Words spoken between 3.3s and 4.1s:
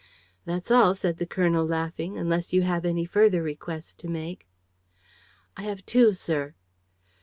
request to